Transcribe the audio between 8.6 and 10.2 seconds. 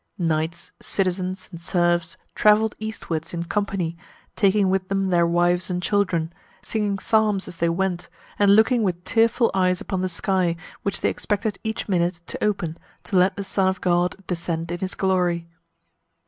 with fearful eyes upon the